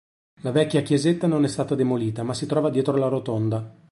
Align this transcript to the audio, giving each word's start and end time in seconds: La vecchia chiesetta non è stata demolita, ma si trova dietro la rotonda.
La 0.41 0.49
vecchia 0.49 0.81
chiesetta 0.81 1.27
non 1.27 1.43
è 1.43 1.47
stata 1.47 1.75
demolita, 1.75 2.23
ma 2.23 2.33
si 2.33 2.47
trova 2.47 2.71
dietro 2.71 2.95
la 2.97 3.07
rotonda. 3.07 3.75